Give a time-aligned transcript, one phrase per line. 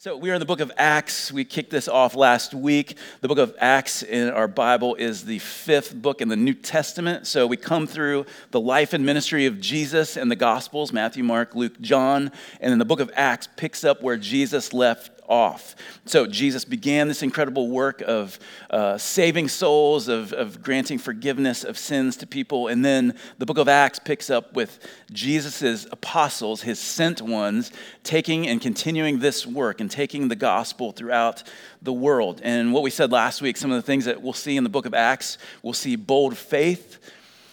[0.00, 1.32] So, we are in the book of Acts.
[1.32, 2.96] We kicked this off last week.
[3.20, 7.26] The book of Acts in our Bible is the fifth book in the New Testament.
[7.26, 11.56] So, we come through the life and ministry of Jesus and the Gospels Matthew, Mark,
[11.56, 12.30] Luke, John.
[12.60, 15.76] And then the book of Acts picks up where Jesus left off.
[16.06, 18.38] So Jesus began this incredible work of
[18.70, 22.68] uh, saving souls, of, of granting forgiveness of sins to people.
[22.68, 24.78] And then the book of Acts picks up with
[25.12, 27.70] Jesus' apostles, his sent ones,
[28.02, 31.42] taking and continuing this work and taking the gospel throughout
[31.82, 32.40] the world.
[32.42, 34.70] And what we said last week, some of the things that we'll see in the
[34.70, 36.98] book of Acts, we'll see bold faith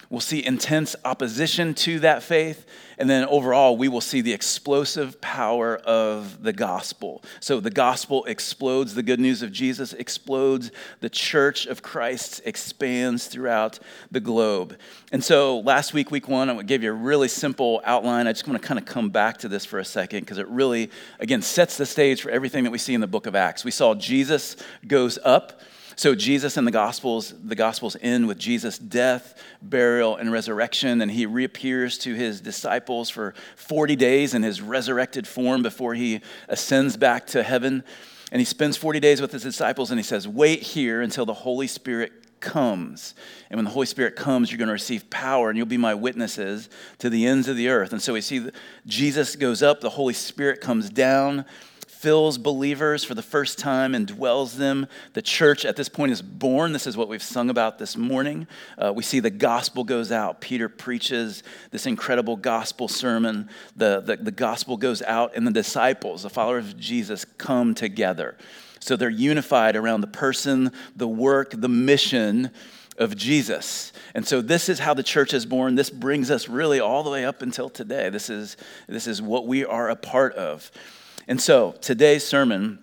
[0.08, 2.66] We'll see intense opposition to that faith.
[2.98, 7.22] And then overall, we will see the explosive power of the gospel.
[7.40, 10.70] So the gospel explodes, the good news of Jesus explodes,
[11.00, 13.78] the church of Christ expands throughout
[14.10, 14.78] the globe.
[15.12, 18.26] And so last week, week one, I gave you a really simple outline.
[18.26, 20.48] I just want to kind of come back to this for a second because it
[20.48, 23.64] really, again, sets the stage for everything that we see in the book of Acts.
[23.64, 25.60] We saw Jesus goes up.
[25.98, 31.10] So Jesus and the Gospels, the Gospels end with Jesus' death, burial, and resurrection, and
[31.10, 36.98] he reappears to his disciples for 40 days in his resurrected form before he ascends
[36.98, 37.82] back to heaven.
[38.30, 41.32] And he spends 40 days with his disciples, and he says, Wait here until the
[41.32, 43.14] Holy Spirit comes.
[43.48, 45.94] And when the Holy Spirit comes, you're going to receive power and you'll be my
[45.94, 47.92] witnesses to the ends of the earth.
[47.92, 48.50] And so we see
[48.86, 51.46] Jesus goes up, the Holy Spirit comes down
[51.98, 54.86] fills believers for the first time and dwells them.
[55.14, 56.72] The church at this point is born.
[56.72, 58.46] This is what we've sung about this morning.
[58.76, 60.40] Uh, we see the gospel goes out.
[60.40, 63.48] Peter preaches this incredible gospel sermon.
[63.76, 68.36] The, the, the gospel goes out, and the disciples, the followers of Jesus, come together.
[68.80, 72.50] So they're unified around the person, the work, the mission
[72.98, 73.92] of Jesus.
[74.14, 75.74] And so this is how the church is born.
[75.74, 78.10] This brings us really all the way up until today.
[78.10, 80.70] This is, this is what we are a part of.
[81.28, 82.78] And so today's sermon,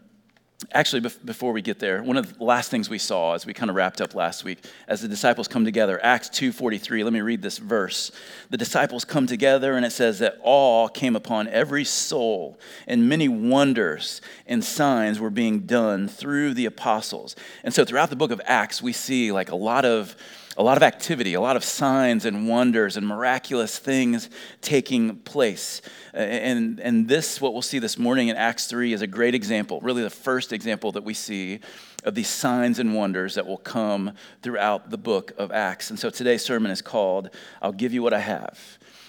[0.73, 3.69] actually, before we get there, one of the last things we saw as we kind
[3.69, 7.41] of wrapped up last week, as the disciples come together, Acts 2.43, let me read
[7.41, 8.11] this verse.
[8.49, 13.29] The disciples come together, and it says that awe came upon every soul, and many
[13.29, 17.37] wonders and signs were being done through the apostles.
[17.63, 20.17] And so throughout the book of Acts, we see like a lot of
[20.57, 24.29] a lot of activity, a lot of signs and wonders and miraculous things
[24.61, 25.81] taking place.
[26.13, 29.79] And, and this, what we'll see this morning in Acts 3, is a great example,
[29.81, 31.59] really the first example that we see
[32.03, 35.89] of these signs and wonders that will come throughout the book of Acts.
[35.89, 37.29] And so today's sermon is called,
[37.61, 38.59] I'll Give You What I Have.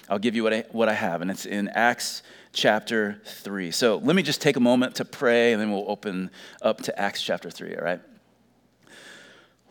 [0.09, 1.21] I'll give you what I, what I have.
[1.21, 2.23] And it's in Acts
[2.53, 3.71] chapter 3.
[3.71, 6.31] So let me just take a moment to pray, and then we'll open
[6.61, 7.99] up to Acts chapter 3, all right?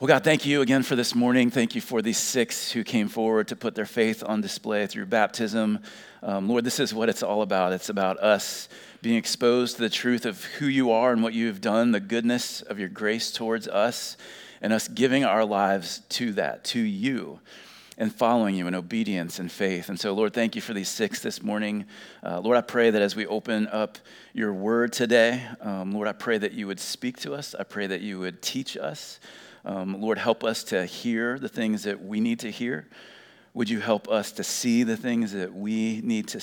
[0.00, 1.50] Well, God, thank you again for this morning.
[1.50, 5.06] Thank you for these six who came forward to put their faith on display through
[5.06, 5.78] baptism.
[6.20, 7.72] Um, Lord, this is what it's all about.
[7.72, 8.68] It's about us
[9.02, 12.00] being exposed to the truth of who you are and what you have done, the
[12.00, 14.16] goodness of your grace towards us,
[14.60, 17.38] and us giving our lives to that, to you,
[17.96, 19.88] and following you in obedience and faith.
[19.88, 21.84] And so, Lord, thank you for these six this morning.
[22.20, 23.98] Uh, Lord, I pray that as we open up
[24.32, 27.54] your word today, um, Lord, I pray that you would speak to us.
[27.56, 29.20] I pray that you would teach us.
[29.64, 32.86] Um, Lord, help us to hear the things that we need to hear.
[33.54, 36.40] Would you help us to see the things that we need to,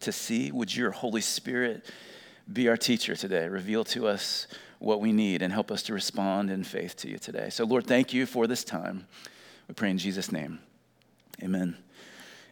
[0.00, 0.50] to see?
[0.50, 1.84] Would your Holy Spirit
[2.52, 3.48] be our teacher today?
[3.48, 4.46] Reveal to us
[4.78, 7.48] what we need and help us to respond in faith to you today.
[7.50, 9.06] So, Lord, thank you for this time.
[9.68, 10.58] We pray in Jesus' name.
[11.42, 11.76] Amen.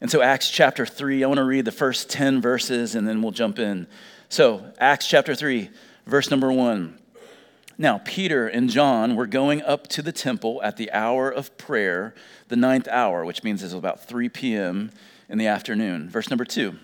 [0.00, 3.22] And so, Acts chapter 3, I want to read the first 10 verses and then
[3.22, 3.86] we'll jump in.
[4.28, 5.70] So, Acts chapter 3,
[6.06, 6.98] verse number 1.
[7.78, 12.14] Now, Peter and John were going up to the temple at the hour of prayer,
[12.48, 14.90] the ninth hour, which means it's about 3 p.m.
[15.28, 16.08] in the afternoon.
[16.08, 16.76] Verse number two.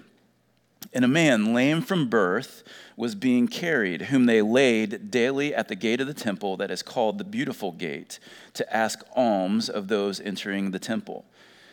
[0.92, 2.62] And a man lame from birth
[2.96, 6.82] was being carried, whom they laid daily at the gate of the temple that is
[6.82, 8.18] called the Beautiful Gate,
[8.54, 11.24] to ask alms of those entering the temple.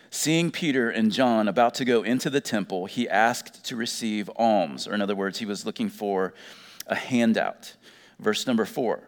[0.09, 4.87] Seeing Peter and John about to go into the temple, he asked to receive alms,
[4.87, 6.33] or in other words, he was looking for
[6.87, 7.75] a handout.
[8.19, 9.07] Verse number four.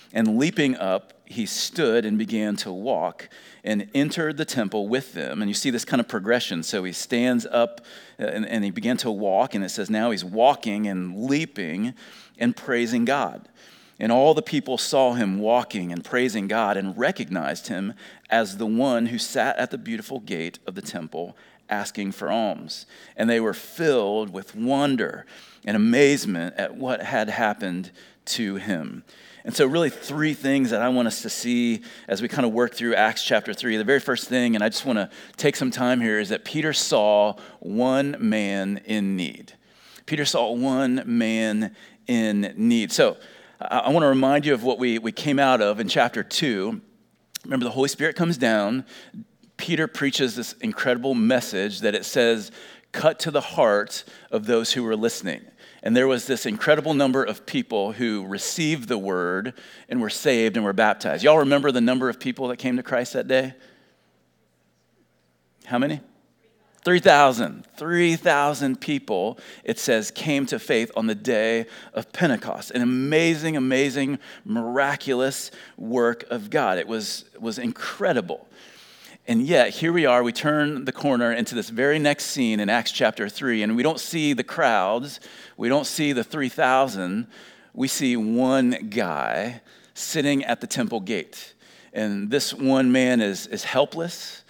[0.13, 3.29] And leaping up, he stood and began to walk
[3.63, 5.41] and entered the temple with them.
[5.41, 6.63] And you see this kind of progression.
[6.63, 7.81] So he stands up
[8.19, 11.93] uh, and, and, he began to walk, and it says now he's walking and leaping
[12.37, 13.47] and praising God.
[13.99, 17.93] And all the people saw him walking and praising God and recognized him
[18.29, 21.37] as the one who sat at the beautiful gate of the temple
[21.69, 22.87] asking for alms.
[23.15, 25.25] And they were filled with wonder
[25.65, 27.91] and amazement at what had happened
[28.25, 29.03] to him.
[29.43, 32.53] And so, really, three things that I want us to see as we kind of
[32.53, 33.77] work through Acts chapter 3.
[33.77, 36.45] The very first thing, and I just want to take some time here, is that
[36.45, 39.53] Peter saw one man in need.
[40.05, 41.75] Peter saw one man
[42.07, 42.91] in need.
[42.91, 43.17] So,
[43.59, 46.81] I want to remind you of what we, we came out of in chapter 2.
[47.43, 48.85] Remember, the Holy Spirit comes down.
[49.57, 52.51] Peter preaches this incredible message that it says,
[52.91, 55.41] cut to the heart of those who were listening.
[55.83, 59.53] And there was this incredible number of people who received the word
[59.89, 61.23] and were saved and were baptized.
[61.23, 63.55] Y'all remember the number of people that came to Christ that day?
[65.65, 66.01] How many?
[66.83, 67.65] 3,000.
[67.77, 72.71] 3,000 people, it says, came to faith on the day of Pentecost.
[72.71, 76.77] An amazing, amazing, miraculous work of God.
[76.77, 78.47] It was, was incredible.
[79.27, 82.69] And yet, here we are, we turn the corner into this very next scene in
[82.69, 85.19] Acts chapter 3, and we don't see the crowds,
[85.57, 87.27] we don't see the 3,000,
[87.73, 89.61] we see one guy
[89.93, 91.53] sitting at the temple gate.
[91.93, 94.40] And this one man is, is helpless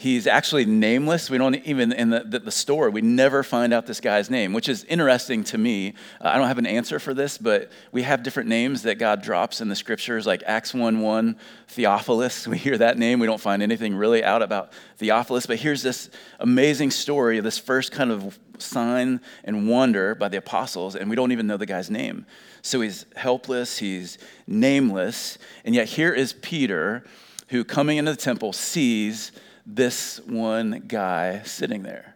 [0.00, 1.28] He's actually nameless.
[1.28, 4.52] We don't even, in the, the, the, story, we never find out this guy's name,
[4.52, 5.94] which is interesting to me.
[6.20, 9.22] Uh, I don't have an answer for this, but we have different names that God
[9.22, 11.36] drops in the scriptures, like Acts 1 1,
[11.66, 12.46] Theophilus.
[12.48, 13.18] We hear that name.
[13.18, 17.58] We don't find anything really out about Theophilus, but here's this amazing story of this
[17.58, 21.66] first kind of sign and wonder by the apostles, and we don't even know the
[21.66, 22.24] guy's name.
[22.62, 24.16] So he's helpless, he's
[24.46, 27.04] nameless, and yet here is Peter
[27.48, 29.32] who, coming into the temple, sees
[29.68, 32.14] this one guy sitting there.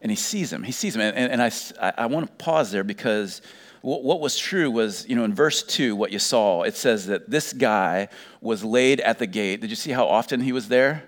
[0.00, 0.62] And he sees him.
[0.62, 1.02] He sees him.
[1.02, 1.50] And, and I,
[1.96, 3.42] I want to pause there because
[3.82, 7.30] what, was true was, you know, in verse 2, what you saw, it says that
[7.30, 8.08] this guy
[8.40, 9.60] was laid at the gate.
[9.60, 11.04] Did you see how often he was there?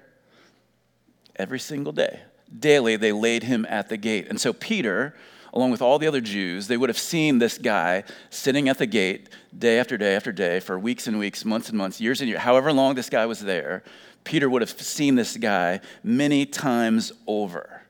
[1.37, 2.21] Every single day.
[2.57, 4.27] Daily, they laid him at the gate.
[4.29, 5.15] And so Peter,
[5.53, 8.87] along with all the other Jews, they would have seen this guy sitting at the
[8.87, 12.29] gate day after day after day for weeks and weeks, months and months, years and
[12.29, 13.83] years, however long this guy was there.
[14.25, 17.83] Peter would have seen this guy many times over.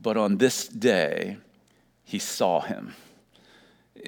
[0.00, 1.38] But on this day,
[2.04, 2.94] he saw him.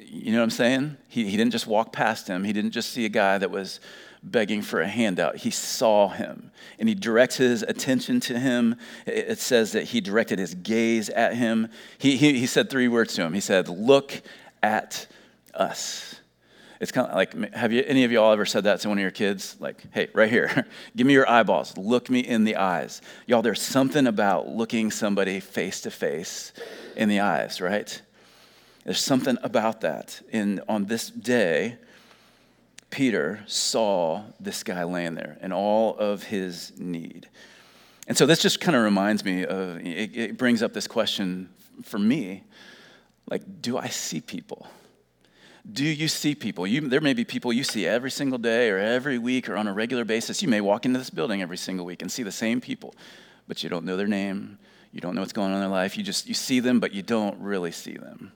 [0.03, 0.97] You know what I'm saying?
[1.07, 3.79] He, he didn't just walk past him, he didn't just see a guy that was
[4.31, 5.37] begging for a handout.
[5.37, 8.75] He saw him and he directs his attention to him.
[9.05, 11.69] It says that he directed his gaze at him.
[11.97, 13.33] He, he, he said three words to him.
[13.33, 14.21] He said, Look
[14.61, 15.07] at
[15.53, 16.15] us.
[16.79, 19.01] It's kind of like, have you, any of y'all ever said that to one of
[19.01, 19.55] your kids?
[19.59, 23.01] Like, hey, right here, give me your eyeballs, look me in the eyes.
[23.25, 26.53] Y'all, there's something about looking somebody face to face
[26.95, 27.99] in the eyes, right?
[28.83, 30.21] There's something about that.
[30.31, 31.77] And on this day,
[32.89, 37.29] Peter saw this guy laying there and all of his need.
[38.07, 41.49] And so this just kind of reminds me of, it, it brings up this question
[41.83, 42.43] for me
[43.29, 44.67] like, do I see people?
[45.71, 46.65] do you see people?
[46.65, 49.67] You, there may be people you see every single day or every week or on
[49.67, 50.41] a regular basis.
[50.41, 52.95] You may walk into this building every single week and see the same people,
[53.47, 54.57] but you don't know their name.
[54.93, 55.97] You don't know what's going on in their life.
[55.97, 58.31] You just you see them, but you don't really see them.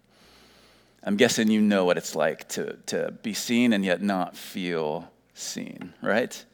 [1.04, 5.12] I'm guessing you know what it's like to, to be seen and yet not feel
[5.34, 6.46] seen, right?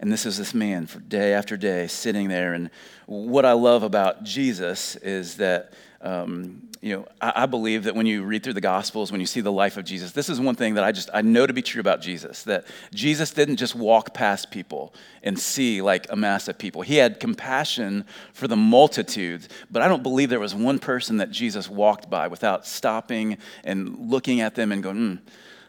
[0.00, 2.54] And this is this man for day after day sitting there.
[2.54, 2.70] And
[3.06, 8.06] what I love about Jesus is that um, you know, I, I, believe that when
[8.06, 10.54] you read through the Gospels, when you see the life of Jesus, this is one
[10.54, 12.44] thing that I just I know to be true about Jesus.
[12.44, 16.82] That Jesus didn't just walk past people and see like a mass of people.
[16.82, 21.32] He had compassion for the multitudes, but I don't believe there was one person that
[21.32, 25.18] Jesus walked by without stopping and looking at them and going, mm,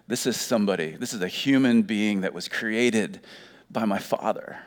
[0.07, 0.91] "This is somebody.
[0.91, 3.19] This is a human being that was created
[3.71, 4.59] by my Father."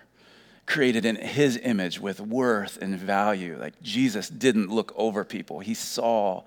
[0.65, 3.59] created in his image with worth and value.
[3.61, 6.45] Like Jesus didn't look over people, he saw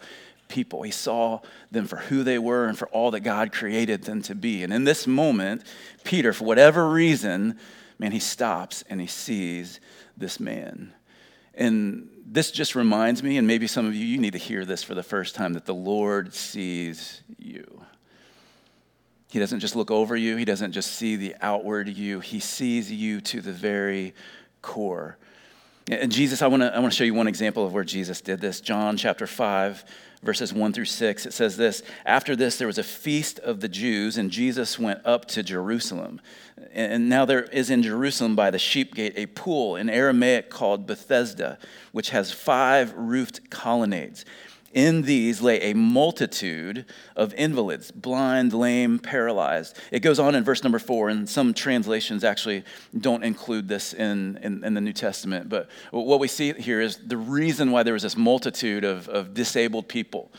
[0.48, 0.84] people.
[0.84, 4.36] He saw them for who they were and for all that God created them to
[4.36, 4.64] be.
[4.64, 5.64] And in this moment,
[6.04, 7.60] Peter, for whatever reason,
[8.00, 9.80] man, he stops and he sees
[10.18, 10.94] this man.
[11.54, 14.84] And this just reminds me, and maybe some of you, you need to hear this
[14.84, 17.84] for the first time, that the Lord sees you.
[19.36, 22.90] He doesn't just look over you, He doesn't just see the outward you, He sees
[22.90, 24.14] you to the very
[24.62, 25.18] core.
[25.92, 28.22] And Jesus, I want to I want to show you one example of where Jesus
[28.22, 28.62] did this.
[28.62, 29.84] John chapter 5,
[30.24, 31.26] verses 1 through 6.
[31.26, 35.06] It says this After this, there was a feast of the Jews, and Jesus went
[35.06, 36.22] up to Jerusalem.
[36.72, 40.88] And now there is in Jerusalem by the sheep gate a pool in Aramaic called
[40.88, 41.60] Bethesda,
[41.92, 44.24] which has five roofed colonnades.
[44.76, 46.84] In these lay a multitude
[47.16, 49.80] of invalids, blind, lame, paralyzed.
[49.90, 52.66] It goes on in verse number four, and some translations actually
[53.00, 55.48] don't include this in, in, in the New Testament.
[55.48, 59.34] But what we see here is the reason why there was this multitude of, of
[59.34, 60.30] disabled people,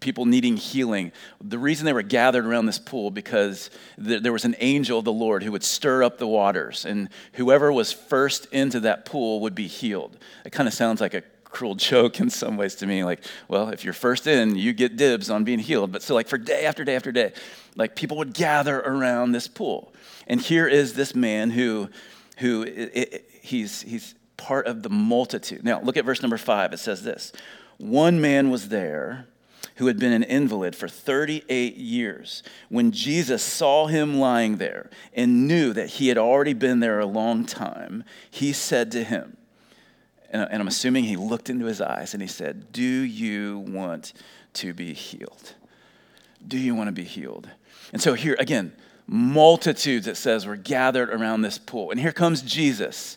[0.00, 1.12] people needing healing.
[1.40, 5.12] The reason they were gathered around this pool because there was an angel of the
[5.12, 9.54] Lord who would stir up the waters, and whoever was first into that pool would
[9.54, 10.18] be healed.
[10.44, 11.22] It kind of sounds like a
[11.54, 13.04] cruel joke in some ways to me.
[13.04, 15.92] Like, well, if you're first in, you get dibs on being healed.
[15.92, 17.32] But so, like, for day after day after day,
[17.76, 19.94] like, people would gather around this pool.
[20.26, 21.88] And here is this man who,
[22.38, 25.64] who it, it, he's, he's part of the multitude.
[25.64, 26.72] Now, look at verse number five.
[26.72, 27.32] It says this
[27.78, 29.26] One man was there
[29.76, 32.42] who had been an invalid for 38 years.
[32.68, 37.06] When Jesus saw him lying there and knew that he had already been there a
[37.06, 39.36] long time, he said to him,
[40.30, 44.12] and, I'm assuming he looked into his eyes and he said, Do you want
[44.54, 45.54] to be healed?
[46.46, 47.48] Do you want to be healed?
[47.92, 48.72] And so here, again,
[49.06, 51.90] multitudes, it says, were gathered around this pool.
[51.90, 53.16] And here comes Jesus,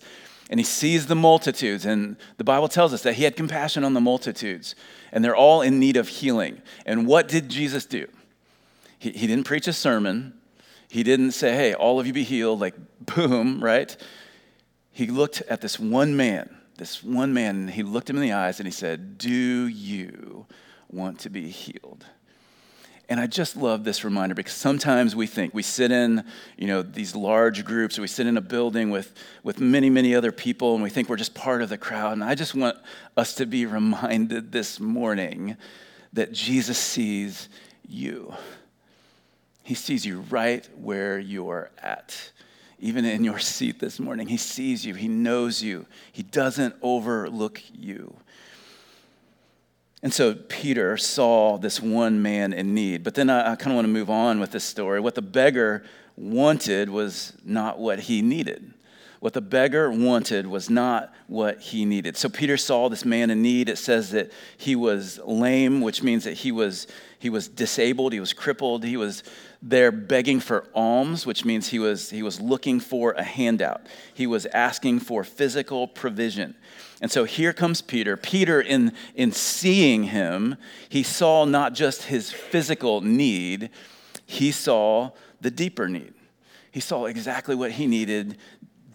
[0.50, 1.86] and he sees the multitudes.
[1.86, 4.76] And the Bible tells us that he had compassion on the multitudes,
[5.12, 6.62] and they're all in need of healing.
[6.86, 8.08] And what did Jesus do?
[9.00, 10.34] He, he didn't preach a sermon,
[10.90, 12.76] he didn't say, Hey, all of you be healed, like
[13.16, 13.96] boom, right?
[14.92, 18.60] He looked at this one man this one man, he looked him in the eyes
[18.60, 20.46] and he said, Do you
[20.90, 22.06] want to be healed?
[23.10, 26.26] And I just love this reminder because sometimes we think we sit in,
[26.58, 30.14] you know, these large groups, or we sit in a building with, with many, many
[30.14, 32.14] other people, and we think we're just part of the crowd.
[32.14, 32.78] And I just want
[33.16, 35.56] us to be reminded this morning
[36.12, 37.48] that Jesus sees
[37.88, 38.34] you.
[39.64, 42.32] He sees you right where you are at
[42.80, 44.28] even in your seat this morning.
[44.28, 48.16] He sees you, He knows you, He doesn't overlook you.
[50.04, 53.04] And so Peter saw this one man in need.
[53.04, 55.00] But then I, I kind of want to move on with this story.
[55.00, 55.84] What the beggar
[56.16, 58.74] wanted was not what he needed.
[59.20, 62.16] What the beggar wanted was not what he needed.
[62.16, 63.68] So Peter saw this man in need.
[63.68, 66.86] It says that he was lame, which means that he was,
[67.18, 69.24] he was disabled, he was crippled, he was
[69.62, 73.82] there begging for alms, which means he was, he was looking for a handout.
[74.14, 76.56] He was asking for physical provision.
[77.02, 78.18] And so here comes Peter.
[78.18, 80.58] Peter, in, in seeing him,
[80.90, 83.70] he saw not just his physical need,
[84.26, 85.12] he saw
[85.42, 86.14] the deeper need.
[86.72, 88.38] He saw exactly what he needed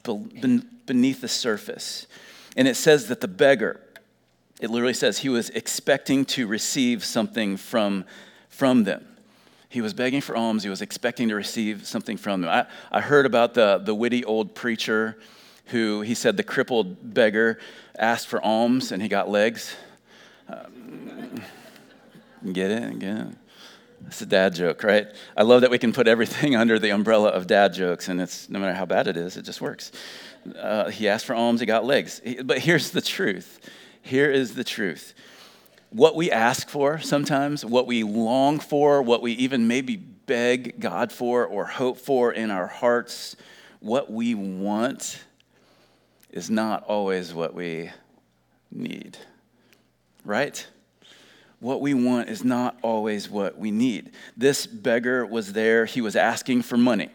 [0.05, 2.07] beneath the surface.
[2.57, 3.81] And it says that the beggar,
[4.61, 8.05] it literally says he was expecting to receive something from,
[8.49, 9.07] from them.
[9.73, 10.65] He was begging for alms.
[10.65, 12.51] He was expecting to receive something from them.
[12.51, 15.17] I, I heard about the, the witty old preacher
[15.69, 17.59] who he said the crippled beggar
[17.99, 19.75] asked for alms and he got legs.
[20.47, 21.41] Um,
[22.53, 22.99] get it?
[22.99, 23.27] Get it?
[24.09, 25.07] It's a dad joke, right?
[25.35, 28.51] I love that we can put everything under the umbrella of dad jokes, and it's
[28.51, 29.91] no matter how bad it is, it just works.
[30.55, 32.21] Uh, he asked for alms, he got legs.
[32.45, 33.59] But here's the truth.
[34.03, 35.15] Here is the truth
[35.93, 41.13] what we ask for sometimes, what we long for, what we even maybe beg God
[41.13, 43.37] for or hope for in our hearts,
[43.81, 45.23] what we want
[46.31, 47.91] is not always what we
[48.71, 49.19] need.
[50.25, 50.67] Right?
[51.61, 54.13] What we want is not always what we need.
[54.37, 57.11] This beggar was there, he was asking for money.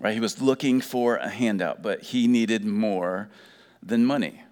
[0.00, 0.14] Right?
[0.14, 3.28] He was looking for a handout, but he needed more
[3.82, 4.42] than money.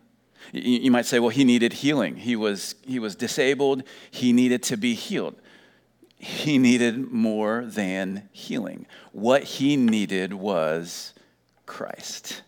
[0.52, 2.16] You might say, well, he needed healing.
[2.16, 3.82] He was, he was disabled.
[4.10, 5.34] He needed to be healed.
[6.18, 8.86] He needed more than healing.
[9.12, 11.12] What he needed was
[11.66, 12.42] Christ.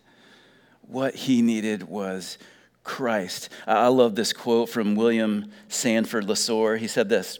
[0.81, 2.37] What he needed was
[2.83, 3.49] Christ.
[3.67, 6.77] I love this quote from William Sanford LaSor.
[6.77, 7.39] He said this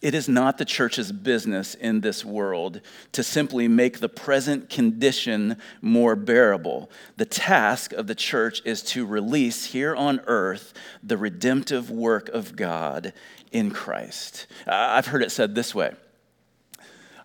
[0.00, 2.80] it is not the church's business in this world
[3.12, 6.88] to simply make the present condition more bearable.
[7.16, 12.54] The task of the church is to release here on earth the redemptive work of
[12.54, 13.12] God
[13.50, 14.46] in Christ.
[14.66, 15.94] I've heard it said this way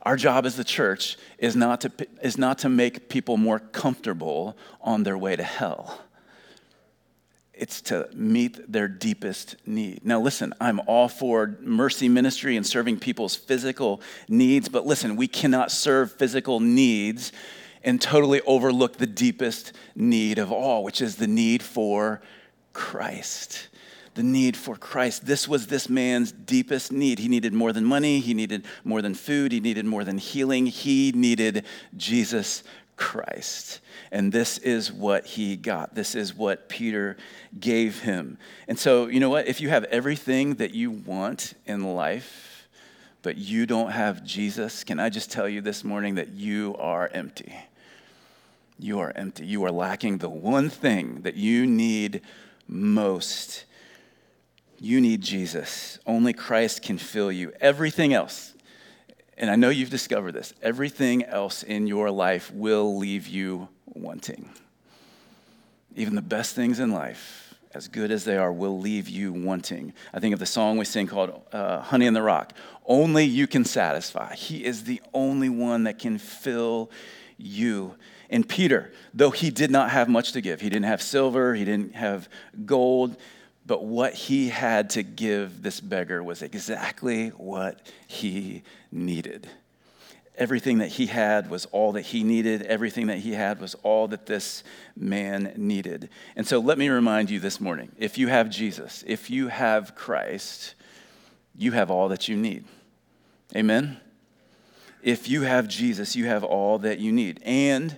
[0.01, 1.91] Our job as the church is not to,
[2.23, 6.01] is not to make people more comfortable on their way to hell
[7.53, 10.03] it's to meet their deepest need.
[10.03, 15.27] Now, listen, I'm all for mercy ministry and serving people's physical needs, but listen, we
[15.27, 17.31] cannot serve physical needs
[17.83, 22.21] and totally overlook the deepest need of all, which is the need for
[22.71, 23.67] Christ.
[24.15, 25.25] The need for Christ.
[25.25, 27.19] This was this man's deepest need.
[27.19, 30.65] He needed more than money, he needed more than food, he needed more than healing,
[30.65, 31.65] he needed
[31.97, 32.63] Jesus
[33.03, 33.81] Christ.
[34.13, 35.93] And this is what he got.
[35.93, 37.17] This is what Peter
[37.59, 38.37] gave him.
[38.65, 39.45] And so, you know what?
[39.45, 42.69] If you have everything that you want in life,
[43.21, 47.09] but you don't have Jesus, can I just tell you this morning that you are
[47.13, 47.53] empty?
[48.79, 49.45] You are empty.
[49.45, 52.21] You are lacking the one thing that you need
[52.69, 53.65] most.
[54.79, 55.99] You need Jesus.
[56.05, 57.51] Only Christ can fill you.
[57.59, 58.52] Everything else,
[59.43, 64.49] and I know you've discovered this, everything else in your life will leave you wanting.
[65.97, 69.91] Even the best things in life, as good as they are, will leave you wanting.
[70.13, 72.53] I think of the song we sing called uh, Honey in the Rock.
[72.85, 74.33] Only you can satisfy.
[74.33, 76.89] He is the only one that can fill
[77.37, 77.95] you.
[78.29, 81.65] And Peter, though he did not have much to give, he didn't have silver, he
[81.65, 82.29] didn't have
[82.65, 83.17] gold,
[83.65, 89.47] but what he had to give this beggar was exactly what he needed.
[90.35, 92.63] Everything that he had was all that he needed.
[92.63, 94.63] Everything that he had was all that this
[94.95, 96.09] man needed.
[96.35, 99.95] And so let me remind you this morning if you have Jesus, if you have
[99.95, 100.73] Christ,
[101.55, 102.65] you have all that you need.
[103.55, 103.97] Amen?
[105.03, 107.39] If you have Jesus, you have all that you need.
[107.43, 107.97] And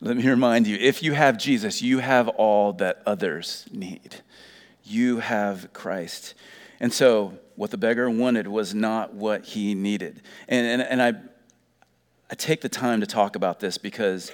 [0.00, 4.16] let me remind you if you have Jesus, you have all that others need.
[4.84, 6.34] You have Christ.
[6.78, 10.22] And so, what the beggar wanted was not what he needed.
[10.48, 11.12] And, and, and I,
[12.30, 14.30] I take the time to talk about this because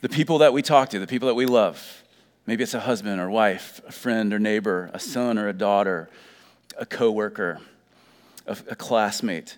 [0.00, 2.02] the people that we talk to, the people that we love,
[2.46, 6.10] maybe it's a husband or wife, a friend or neighbor, a son or a daughter,
[6.76, 7.60] a coworker,
[8.48, 9.56] a, a classmate,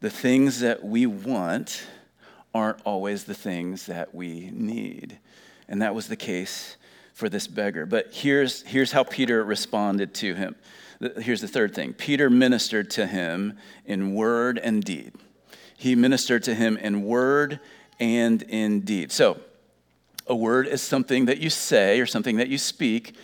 [0.00, 1.86] the things that we want
[2.52, 5.18] aren't always the things that we need.
[5.66, 6.76] And that was the case
[7.14, 7.86] for this beggar.
[7.86, 10.56] But here's, here's how Peter responded to him.
[11.00, 15.12] Here's the third thing Peter ministered to him in word and deed.
[15.76, 17.60] He ministered to him in word
[18.00, 19.12] and in deed.
[19.12, 19.38] So,
[20.26, 23.14] a word is something that you say or something that you speak,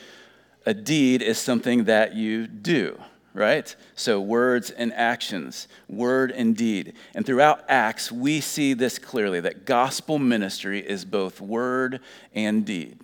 [0.64, 2.98] a deed is something that you do
[3.34, 3.74] right?
[3.96, 6.94] So, words and actions, word and deed.
[7.14, 12.00] And throughout Acts, we see this clearly that gospel ministry is both word
[12.32, 13.00] and deed.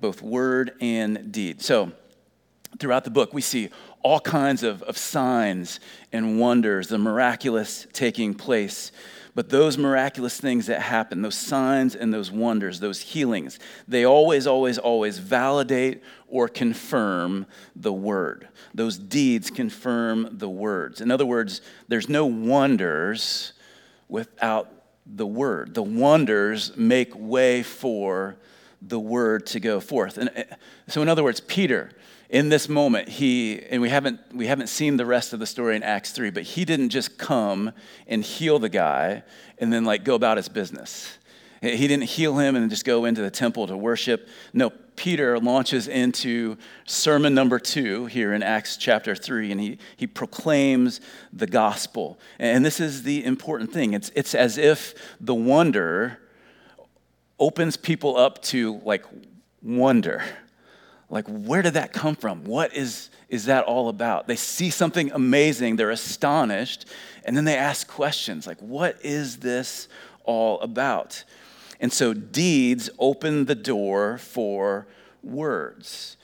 [0.00, 1.62] Both word and deed.
[1.62, 1.92] So,
[2.78, 3.70] throughout the book, we see
[4.02, 5.80] all kinds of, of signs
[6.12, 8.92] and wonders, the miraculous taking place.
[9.34, 14.46] But those miraculous things that happen, those signs and those wonders, those healings, they always,
[14.46, 18.48] always, always validate or confirm the word.
[18.74, 21.00] Those deeds confirm the words.
[21.00, 23.52] In other words, there's no wonders
[24.08, 24.68] without
[25.06, 25.74] the word.
[25.74, 28.36] The wonders make way for
[28.82, 30.18] the word to go forth.
[30.18, 30.42] And uh,
[30.88, 31.90] so, in other words, Peter,
[32.30, 35.74] in this moment, he, and we haven't, we haven't seen the rest of the story
[35.74, 37.72] in Acts 3, but he didn't just come
[38.06, 39.24] and heal the guy
[39.58, 41.18] and then like go about his business.
[41.60, 44.28] He didn't heal him and just go into the temple to worship.
[44.52, 50.06] No, Peter launches into sermon number two here in Acts chapter three, and he, he
[50.06, 51.00] proclaims
[51.32, 52.18] the gospel.
[52.38, 56.18] And this is the important thing it's, it's as if the wonder
[57.38, 59.04] opens people up to like
[59.62, 60.22] wonder
[61.10, 62.44] like where did that come from?
[62.44, 64.26] What is is that all about?
[64.26, 66.86] They see something amazing they're astonished
[67.24, 69.88] and then they ask questions like what is this
[70.24, 71.24] all about?
[71.80, 74.86] And so deeds open the door for
[75.22, 76.16] words.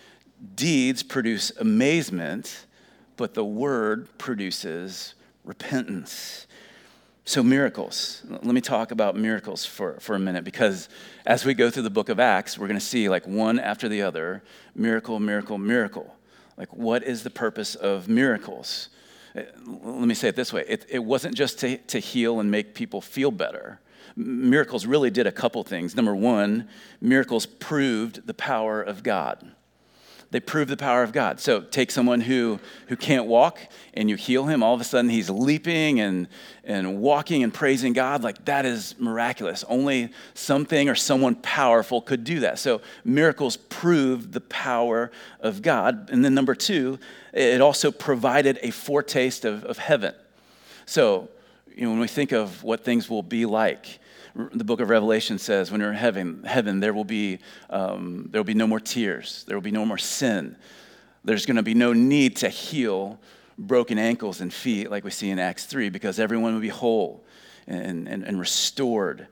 [0.54, 2.66] Deeds produce amazement
[3.16, 6.46] but the word produces repentance
[7.28, 8.22] so, miracles.
[8.28, 10.88] Let me talk about miracles for, for a minute because
[11.26, 13.88] as we go through the book of Acts, we're going to see like one after
[13.88, 14.44] the other
[14.76, 16.14] miracle, miracle, miracle.
[16.56, 18.90] Like, what is the purpose of miracles?
[19.36, 22.48] Uh, let me say it this way it, it wasn't just to, to heal and
[22.48, 23.80] make people feel better.
[24.14, 25.96] Miracles really did a couple things.
[25.96, 26.68] Number one,
[27.00, 29.50] miracles proved the power of God
[30.30, 31.40] they prove the power of God.
[31.40, 32.58] So take someone who,
[32.88, 33.60] who can't walk
[33.94, 36.28] and you heal him, all of a sudden he's leaping and,
[36.64, 38.22] and walking and praising God.
[38.22, 39.64] Like that is miraculous.
[39.68, 42.58] Only something or someone powerful could do that.
[42.58, 46.10] So miracles prove the power of God.
[46.10, 46.98] And then number two,
[47.32, 50.14] it also provided a foretaste of, of heaven.
[50.86, 51.28] So,
[51.74, 54.00] you know, when we think of what things will be like,
[54.52, 57.38] the book of Revelation says, when you're in heaven, heaven there will be
[57.70, 60.56] um, there will be no more tears, there will be no more sin.
[61.24, 63.18] There's going to be no need to heal
[63.58, 67.24] broken ankles and feet like we see in Acts 3 because everyone will be whole
[67.66, 69.26] and, and, and restored.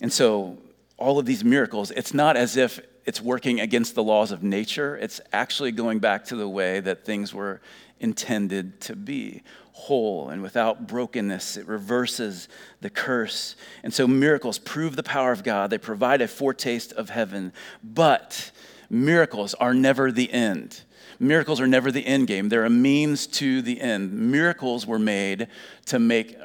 [0.00, 0.58] And so
[0.96, 4.96] all of these miracles, it's not as if it's working against the laws of nature.
[4.96, 7.60] It's actually going back to the way that things were
[7.98, 9.42] intended to be
[9.80, 11.56] whole and without brokenness.
[11.56, 12.48] It reverses
[12.80, 13.56] the curse.
[13.82, 18.50] And so miracles prove the power of God, they provide a foretaste of heaven, but
[18.88, 20.82] miracles are never the end.
[21.18, 22.48] Miracles are never the end game.
[22.48, 24.12] They're a means to the end.
[24.12, 25.48] Miracles were made
[25.86, 26.36] to make,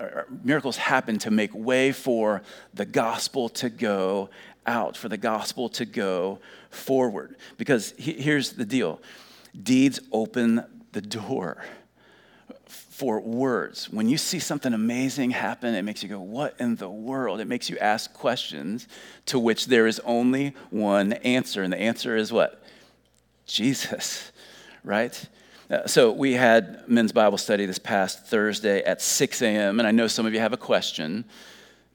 [0.43, 2.41] miracles happen to make way for
[2.73, 4.29] the gospel to go
[4.65, 7.37] out, for the gospel to go forward.
[7.57, 9.01] Because here's the deal
[9.63, 11.63] deeds open the door
[12.95, 13.89] for words.
[13.89, 17.41] When you see something amazing happen, it makes you go, What in the world?
[17.41, 18.87] It makes you ask questions
[19.25, 21.61] to which there is only one answer.
[21.61, 22.63] And the answer is what?
[23.47, 24.31] Jesus,
[24.85, 25.27] right?
[25.69, 29.91] Uh, so we had men's Bible study this past Thursday at 6 a.m., and I
[29.91, 31.25] know some of you have a question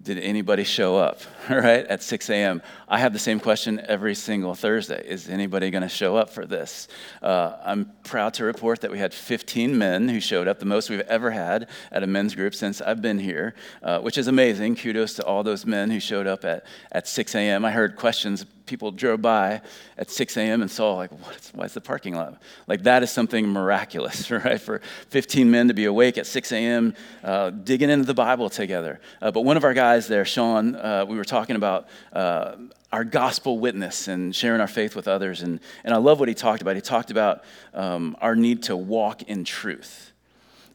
[0.02, 4.54] did anybody show up right at 6 a.m i have the same question every single
[4.54, 5.02] thursday.
[5.06, 6.88] Is anybody going to show up for this?
[7.22, 10.90] Uh, i'm proud to report that we had 15 men who showed up the most
[10.90, 14.76] we've ever had at a men's group since i've been here uh, which is amazing.
[14.76, 18.44] Kudos to all those men who showed up at, at 6 a.m i heard questions
[18.70, 19.60] people drove by
[19.98, 20.62] at 6 a.m.
[20.62, 22.40] and saw, like, what's, why is the parking lot?
[22.68, 24.60] Like, that is something miraculous, right?
[24.60, 29.00] For 15 men to be awake at 6 a.m., uh, digging into the Bible together.
[29.20, 32.54] Uh, but one of our guys there, Sean, uh, we were talking about uh,
[32.92, 35.42] our gospel witness and sharing our faith with others.
[35.42, 36.76] And, and I love what he talked about.
[36.76, 37.42] He talked about
[37.74, 40.09] um, our need to walk in truth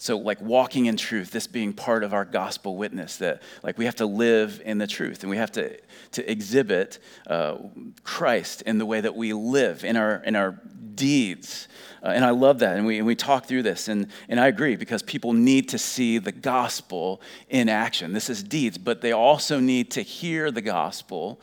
[0.06, 3.86] so, like walking in truth, this being part of our gospel witness, that like we
[3.86, 5.80] have to live in the truth and we have to,
[6.12, 7.58] to exhibit uh,
[8.04, 10.62] Christ in the way that we live, in our, in our
[10.94, 11.68] deeds.
[12.04, 12.78] Uh, and I love that.
[12.78, 13.88] And we, and we talk through this.
[13.88, 18.13] And, and I agree because people need to see the gospel in action.
[18.13, 21.41] This is deeds, but they also need to hear the gospel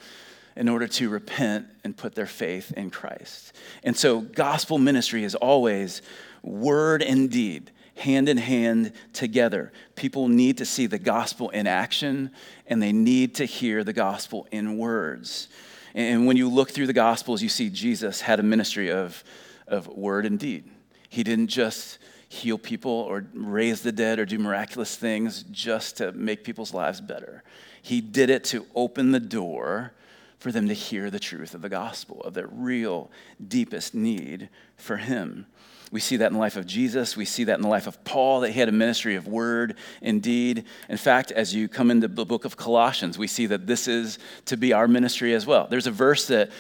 [0.55, 3.55] in order to repent and put their faith in Christ.
[3.83, 6.01] And so, gospel ministry is always
[6.45, 9.73] word and deed hand in hand together.
[9.95, 12.31] People need to see the gospel in action
[12.67, 15.49] and they need to hear the gospel in words.
[15.95, 19.23] And when you look through the gospels, you see Jesus had a ministry of,
[19.67, 20.65] of word and deed.
[21.09, 26.13] He didn't just heal people or raise the dead or do miraculous things just to
[26.13, 27.43] make people's lives better.
[27.83, 29.93] He did it to open the door
[30.39, 33.11] for them to hear the truth of the gospel, of their real,
[33.47, 35.47] deepest need for Him.
[35.93, 37.19] We see that in the life of Jesus.
[37.19, 39.77] We see that in the life of Paul, that he had a ministry of word
[40.01, 40.65] and deed.
[40.89, 44.19] In fact, as you come into the book of Colossians, we see that this is
[44.47, 45.67] to be our ministry as well.
[45.69, 46.51] There's a verse that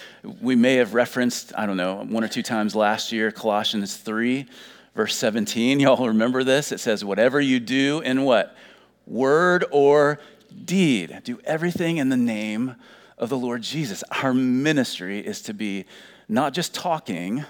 [0.42, 4.44] we may have referenced, I don't know, one or two times last year, Colossians 3,
[4.94, 5.80] verse 17.
[5.80, 6.70] Y'all remember this?
[6.70, 8.54] It says, Whatever you do in what?
[9.06, 10.20] Word or
[10.66, 12.76] deed, do everything in the name
[13.16, 14.04] of the Lord Jesus.
[14.22, 15.86] Our ministry is to be
[16.28, 17.46] not just talking,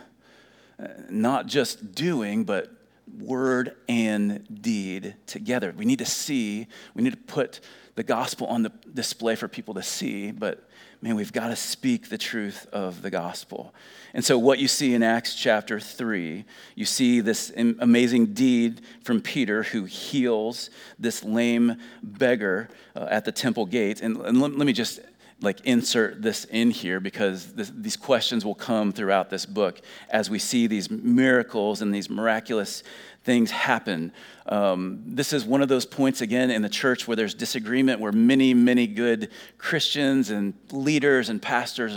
[1.08, 2.70] not just doing, but
[3.18, 5.74] word and deed together.
[5.76, 7.60] We need to see, we need to put
[7.94, 10.66] the gospel on the display for people to see, but
[11.02, 13.74] man, we've got to speak the truth of the gospel.
[14.14, 19.20] And so, what you see in Acts chapter 3, you see this amazing deed from
[19.20, 24.00] Peter who heals this lame beggar uh, at the temple gate.
[24.00, 25.00] And, let me just
[25.42, 30.30] like insert this in here because this, these questions will come throughout this book as
[30.30, 32.82] we see these miracles and these miraculous
[33.24, 34.12] things happen.
[34.46, 38.10] Um, this is one of those points, again, in the church where there's disagreement, where
[38.10, 41.96] many, many good Christians and leaders and pastors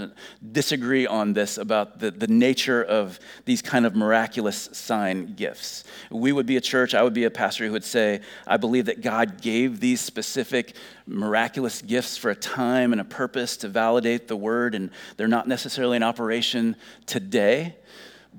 [0.52, 5.86] disagree on this about the, the nature of these kind of miraculous sign gifts.
[6.12, 8.86] We would be a church, I would be a pastor who would say, I believe
[8.86, 10.76] that God gave these specific
[11.08, 15.48] miraculous gifts for a time and a purpose to validate the word, and they're not
[15.48, 16.76] necessarily in operation
[17.08, 17.76] today.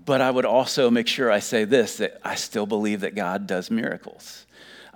[0.05, 3.47] But I would also make sure I say this that I still believe that God
[3.47, 4.47] does miracles.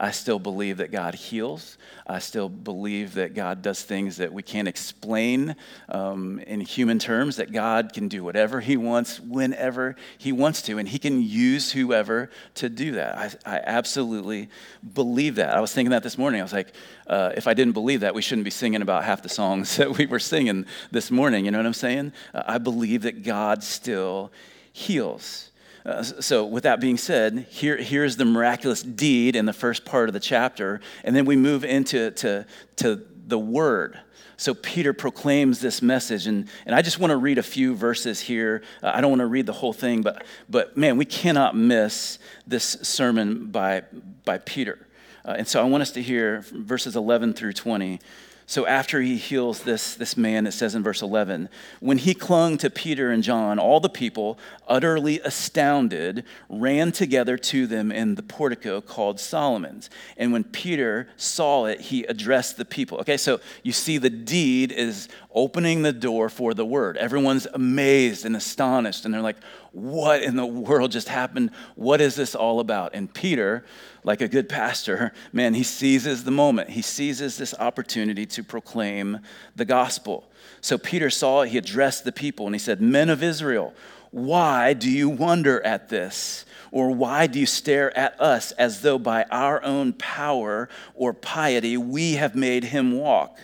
[0.03, 1.77] I still believe that God heals.
[2.07, 5.55] I still believe that God does things that we can't explain
[5.91, 10.79] um, in human terms, that God can do whatever He wants, whenever He wants to,
[10.79, 13.39] and He can use whoever to do that.
[13.45, 14.49] I, I absolutely
[14.95, 15.55] believe that.
[15.55, 16.41] I was thinking that this morning.
[16.41, 16.73] I was like,
[17.07, 19.99] uh, if I didn't believe that, we shouldn't be singing about half the songs that
[19.99, 21.45] we were singing this morning.
[21.45, 22.15] You know what I'm saying?
[22.33, 24.33] Uh, I believe that God still
[24.73, 25.51] heals.
[25.85, 30.09] Uh, so, with that being said, here, here's the miraculous deed in the first part
[30.09, 33.99] of the chapter, and then we move into to, to the word.
[34.37, 38.21] So, Peter proclaims this message, and, and I just want to read a few verses
[38.21, 38.63] here.
[38.83, 42.19] Uh, I don't want to read the whole thing, but, but man, we cannot miss
[42.47, 43.85] this sermon by,
[44.27, 44.87] by Peter.
[45.25, 48.01] Uh, and so, I want us to hear verses 11 through 20.
[48.51, 52.59] So after he heals this, this man, it says in verse 11, when he clung
[52.59, 58.25] to Peter and John, all the people, utterly astounded, ran together to them in the
[58.25, 59.89] portico called Solomon's.
[60.17, 62.99] And when Peter saw it, he addressed the people.
[62.99, 66.97] Okay, so you see the deed is opening the door for the word.
[66.97, 69.37] Everyone's amazed and astonished, and they're like,
[69.73, 71.51] what in the world just happened?
[71.77, 72.95] What is this all about?
[72.95, 73.65] And Peter,
[74.03, 76.71] like a good pastor, man, he seizes the moment.
[76.71, 79.21] He seizes this opportunity to proclaim
[79.55, 80.29] the gospel.
[80.61, 83.75] So Peter saw it, he addressed the people, and he said, Men of Israel,
[84.11, 86.45] why do you wonder at this?
[86.73, 91.77] Or why do you stare at us as though by our own power or piety
[91.77, 93.39] we have made him walk?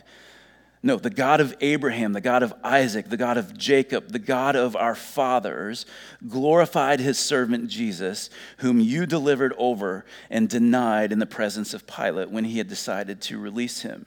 [0.83, 4.55] No, the God of Abraham, the God of Isaac, the God of Jacob, the God
[4.57, 5.87] of our fathers
[6.29, 12.31] glorified his servant Jesus, whom you delivered over and denied in the presence of Pilate
[12.31, 14.07] when he had decided to release him.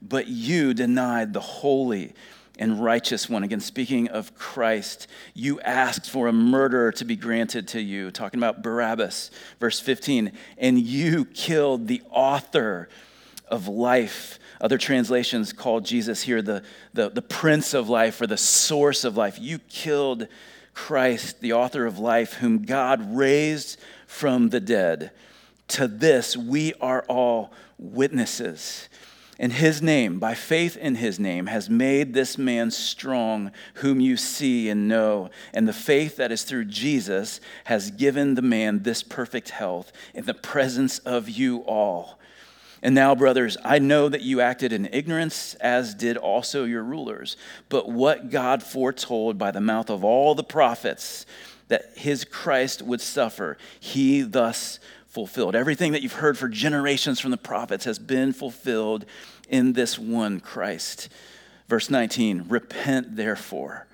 [0.00, 2.14] But you denied the holy
[2.58, 3.42] and righteous one.
[3.42, 8.38] Again, speaking of Christ, you asked for a murderer to be granted to you, talking
[8.38, 12.88] about Barabbas, verse 15, and you killed the author
[13.48, 16.62] of life other translations call Jesus here the,
[16.94, 19.38] the, the Prince of life or the source of life.
[19.40, 20.28] You killed
[20.72, 25.10] Christ, the author of life, whom God raised from the dead.
[25.68, 28.88] To this, we are all witnesses.
[29.38, 34.16] And his name, by faith in his name, has made this man strong, whom you
[34.16, 35.30] see and know.
[35.52, 40.26] And the faith that is through Jesus has given the man this perfect health in
[40.26, 42.20] the presence of you all.
[42.82, 47.36] And now, brothers, I know that you acted in ignorance, as did also your rulers.
[47.68, 51.24] But what God foretold by the mouth of all the prophets
[51.68, 55.54] that his Christ would suffer, he thus fulfilled.
[55.54, 59.04] Everything that you've heard for generations from the prophets has been fulfilled
[59.48, 61.08] in this one Christ.
[61.68, 63.86] Verse 19 Repent, therefore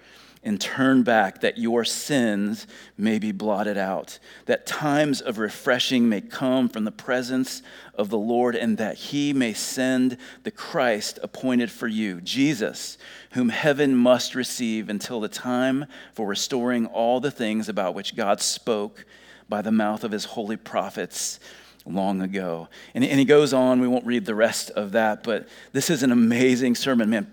[0.49, 6.23] and turn back that your sins may be blotted out, that times of refreshing may
[6.23, 7.61] come from the presence
[7.95, 12.97] of the Lord, and that he may send the Christ appointed for you, Jesus,
[13.33, 15.85] whom heaven must receive until the time
[16.15, 19.05] for restoring all the things about which God spoke
[19.51, 21.41] by the mouth of his holy prophets
[21.85, 22.69] long ago.
[22.95, 26.03] And, and he goes on, we won't read the rest of that, but this is
[26.03, 27.11] an amazing sermon.
[27.11, 27.31] Man,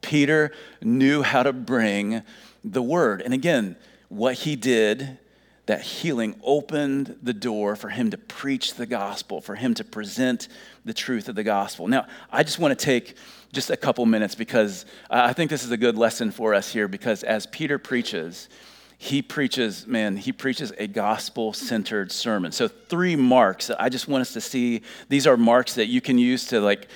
[0.00, 2.22] Peter knew how to bring
[2.64, 3.22] the word.
[3.22, 3.76] And again,
[4.08, 5.18] what he did,
[5.66, 10.48] that healing opened the door for him to preach the gospel, for him to present
[10.84, 11.86] the truth of the gospel.
[11.88, 13.16] Now, I just want to take
[13.52, 16.88] just a couple minutes because I think this is a good lesson for us here
[16.88, 18.48] because as Peter preaches,
[18.96, 22.50] he preaches, man, he preaches a gospel centered sermon.
[22.50, 24.82] So, three marks I just want us to see.
[25.08, 26.88] These are marks that you can use to like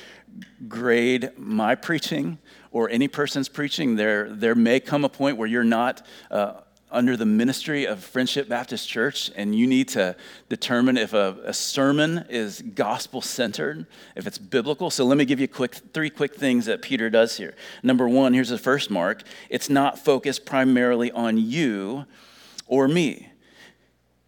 [0.66, 2.38] grade my preaching
[2.72, 6.54] or any person's preaching, there, there may come a point where you're not uh,
[6.92, 10.14] under the ministry of Friendship Baptist Church, and you need to
[10.48, 14.90] determine if a, a sermon is gospel centered, if it's biblical.
[14.90, 17.54] So let me give you quick, three quick things that Peter does here.
[17.82, 22.04] Number one, here's the first mark it's not focused primarily on you
[22.66, 23.28] or me.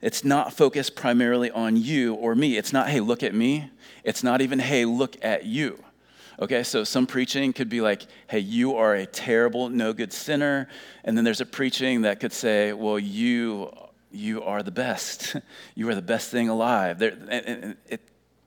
[0.00, 2.58] It's not focused primarily on you or me.
[2.58, 3.70] It's not, hey, look at me.
[4.04, 5.82] It's not even, hey, look at you.
[6.40, 10.68] Okay, so some preaching could be like, hey, you are a terrible, no good sinner.
[11.04, 13.72] And then there's a preaching that could say, well, you,
[14.10, 15.36] you are the best.
[15.74, 16.98] you are the best thing alive.
[16.98, 17.76] There,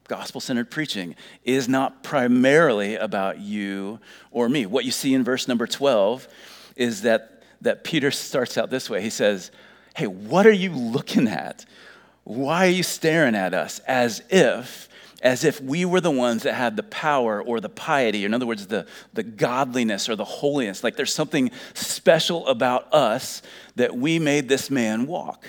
[0.08, 4.00] gospel centered preaching is not primarily about you
[4.32, 4.66] or me.
[4.66, 6.28] What you see in verse number 12
[6.76, 9.02] is that, that Peter starts out this way.
[9.02, 9.52] He says,
[9.96, 11.66] Hey, what are you looking at?
[12.24, 14.87] Why are you staring at us as if
[15.22, 18.34] as if we were the ones that had the power or the piety, or in
[18.34, 20.84] other words, the, the godliness or the holiness.
[20.84, 23.42] Like there's something special about us
[23.76, 25.46] that we made this man walk.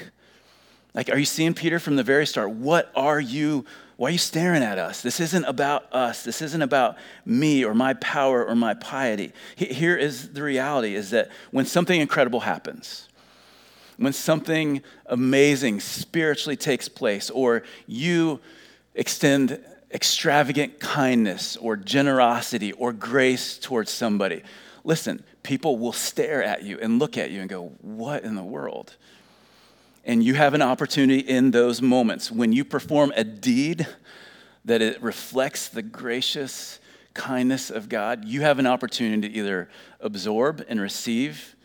[0.95, 2.51] Like, are you seeing Peter from the very start?
[2.51, 5.03] What are you, why are you staring at us?
[5.03, 6.25] This isn't about us.
[6.25, 9.33] This isn't about me or my power or my piety.
[9.55, 13.07] Here is the reality is that when something incredible happens,
[13.99, 18.41] when something amazing spiritually takes place, or you
[18.99, 24.43] extend extravagant kindness or generosity or grace towards somebody,
[24.85, 28.43] listen, people will stare at you and look at you and go, What in the
[28.43, 28.97] world?
[30.05, 33.87] And you have an opportunity in those moments when you perform a deed
[34.65, 36.81] that it reflects the gracious
[37.15, 39.69] kindness of God, you have an opportunity to either
[40.01, 41.57] absorb and receive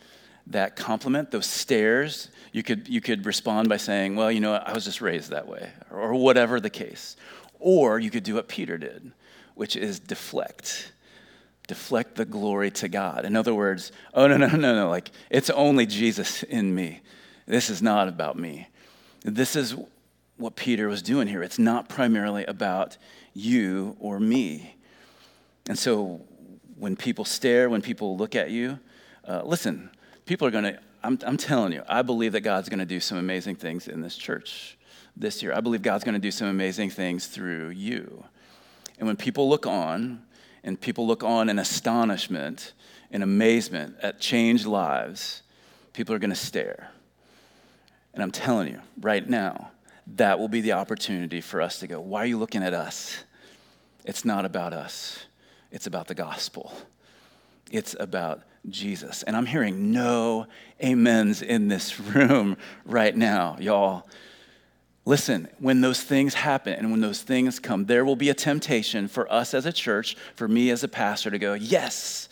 [0.48, 4.74] that compliment, those stares, you could, you could respond by saying, Well, you know, I
[4.74, 7.16] was just raised that way, or whatever the case.
[7.60, 9.12] Or you could do what Peter did,
[9.56, 10.92] which is deflect.
[11.68, 13.24] deflect the glory to God.
[13.24, 17.02] In other words, oh, no, no, no, no, like it's only Jesus in me.
[17.46, 18.68] This is not about me.
[19.24, 19.76] This is
[20.38, 21.42] what Peter was doing here.
[21.42, 22.98] It's not primarily about
[23.34, 24.76] you or me.
[25.68, 26.22] And so
[26.78, 28.80] when people stare, when people look at you,
[29.26, 29.90] uh, listen,
[30.26, 33.00] people are going to, I'm, I'm telling you, I believe that God's going to do
[33.00, 34.78] some amazing things in this church
[35.16, 35.54] this year.
[35.54, 38.24] I believe God's going to do some amazing things through you.
[39.00, 40.24] And when people look on,
[40.64, 42.74] and people look on in astonishment
[43.12, 45.42] and amazement at changed lives,
[45.92, 46.92] people are going to stare.
[48.14, 49.72] And I'm telling you, right now,
[50.16, 53.24] that will be the opportunity for us to go, Why are you looking at us?
[54.06, 55.26] It's not about us,
[55.72, 56.72] it's about the gospel.
[57.72, 59.24] It's about Jesus.
[59.24, 60.48] And I'm hearing no
[60.84, 64.08] amens in this room right now, y'all.
[65.06, 69.10] Listen, when those things happen and when those things come, there will be a temptation
[69.10, 72.30] for us as a church, for me as a pastor to go, Yes,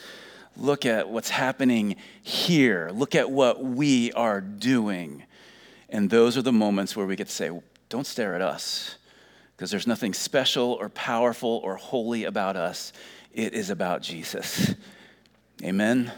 [0.55, 2.89] look at what's happening here.
[2.93, 5.23] Look at what we are doing.
[5.89, 7.51] And those are the moments where we get to say,
[7.89, 8.95] Don't stare at us,
[9.57, 12.93] because there's nothing special or powerful or holy about us.
[13.33, 14.75] It is about Jesus.
[15.63, 16.11] Amen.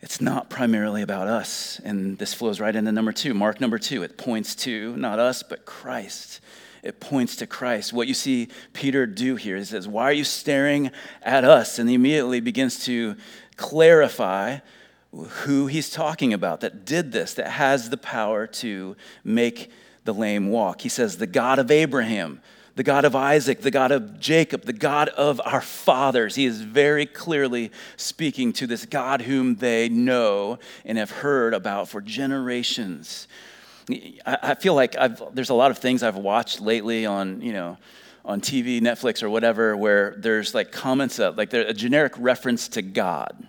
[0.00, 1.78] It's not primarily about us.
[1.84, 4.02] And this flows right into number two, mark number two.
[4.02, 6.40] It points to not us, but Christ.
[6.82, 7.92] It points to Christ.
[7.92, 11.78] What you see Peter do here, he says, Why are you staring at us?
[11.78, 13.14] And he immediately begins to
[13.56, 14.60] clarify
[15.12, 19.70] who he's talking about that did this, that has the power to make
[20.04, 20.80] the lame walk.
[20.80, 22.40] He says, The God of Abraham,
[22.76, 26.34] the God of Isaac, the God of Jacob, the God of our fathers.
[26.34, 31.88] He is very clearly speaking to this God whom they know and have heard about
[31.88, 33.28] for generations.
[34.26, 37.78] I feel like I've, there's a lot of things I've watched lately on, you know,
[38.24, 42.82] on TV, Netflix, or whatever, where there's like comments of, like a generic reference to
[42.82, 43.46] God.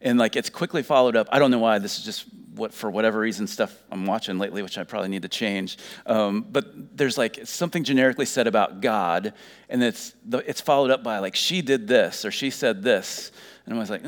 [0.00, 1.28] And like it's quickly followed up.
[1.30, 4.62] I don't know why, this is just what for whatever reason stuff I'm watching lately,
[4.62, 5.78] which I probably need to change.
[6.06, 9.34] Um, but there's like something generically said about God,
[9.68, 13.30] and it's it's followed up by like she did this or she said this,
[13.64, 14.02] and I was like,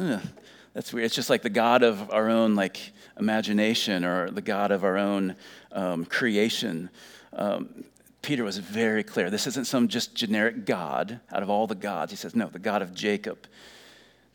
[0.74, 1.06] that's weird.
[1.06, 4.96] It's just like the God of our own like imagination or the God of our
[4.96, 5.36] own
[5.72, 6.90] um, creation.
[7.32, 7.84] Um,
[8.22, 9.30] Peter was very clear.
[9.30, 12.12] This isn't some just generic God out of all the gods.
[12.12, 13.46] He says, no, the God of Jacob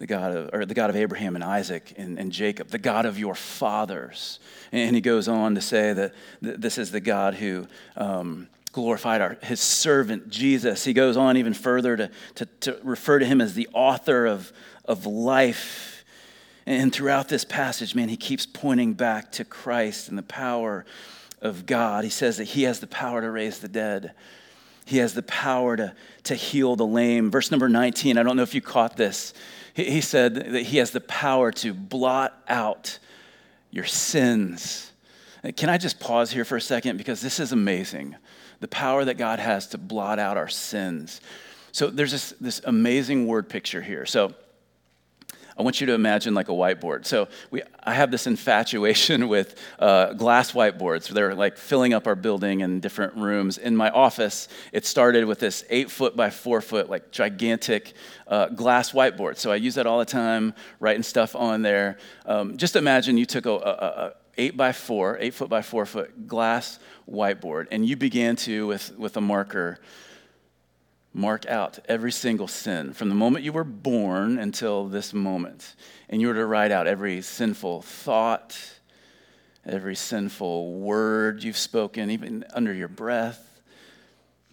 [0.03, 3.05] the God of, or the God of Abraham and Isaac and, and Jacob, the God
[3.05, 4.41] of your fathers.
[4.73, 9.37] And he goes on to say that this is the God who um, glorified our,
[9.41, 10.83] his servant Jesus.
[10.83, 14.51] He goes on even further to, to, to refer to him as the author of,
[14.83, 16.03] of life.
[16.65, 20.83] And throughout this passage, man, he keeps pointing back to Christ and the power
[21.41, 22.03] of God.
[22.03, 24.11] He says that he has the power to raise the dead.
[24.85, 27.31] He has the power to, to heal the lame.
[27.31, 29.33] Verse number 19, I don't know if you caught this.
[29.73, 32.99] He said that he has the power to blot out
[33.71, 34.91] your sins.
[35.57, 36.97] Can I just pause here for a second?
[36.97, 38.15] Because this is amazing.
[38.59, 41.21] The power that God has to blot out our sins.
[41.71, 44.05] So there's this, this amazing word picture here.
[44.05, 44.35] So
[45.57, 47.05] I want you to imagine like a whiteboard.
[47.05, 51.09] So we, I have this infatuation with uh, glass whiteboards.
[51.09, 53.57] They're like filling up our building in different rooms.
[53.57, 57.93] In my office, it started with this eight foot by four foot, like gigantic
[58.27, 59.37] uh, glass whiteboard.
[59.37, 61.97] So I use that all the time, writing stuff on there.
[62.25, 65.85] Um, just imagine you took a, a, a eight by four, eight foot by four
[65.85, 69.79] foot glass whiteboard, and you began to, with, with a marker,
[71.13, 75.75] mark out every single sin from the moment you were born until this moment.
[76.09, 78.57] And you were to write out every sinful thought,
[79.65, 83.61] every sinful word you've spoken, even under your breath,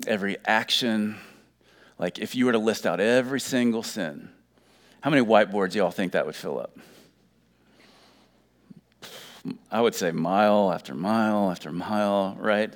[0.07, 1.17] every action.
[1.99, 4.29] Like if you were to list out every single sin,
[5.01, 6.77] how many whiteboards y'all think that would fill up?
[9.71, 12.75] I would say mile after mile after mile, right?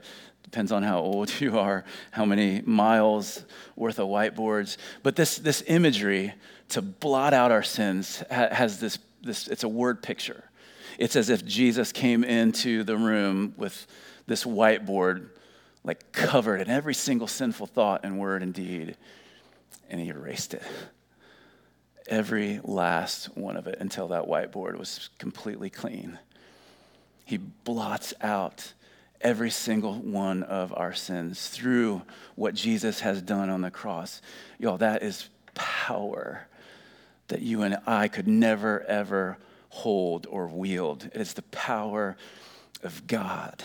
[0.54, 4.76] Depends on how old you are, how many miles worth of whiteboards.
[5.02, 6.32] But this, this imagery
[6.68, 10.44] to blot out our sins has this, this, it's a word picture.
[10.96, 13.84] It's as if Jesus came into the room with
[14.28, 15.30] this whiteboard,
[15.82, 18.96] like covered in every single sinful thought and word and deed,
[19.90, 20.62] and he erased it.
[22.06, 26.16] Every last one of it until that whiteboard was completely clean.
[27.24, 28.72] He blots out
[29.24, 32.02] every single one of our sins through
[32.36, 34.20] what Jesus has done on the cross.
[34.58, 36.46] Y'all, that is power
[37.28, 39.38] that you and I could never, ever
[39.70, 41.10] hold or wield.
[41.12, 42.16] It is the power
[42.82, 43.64] of God.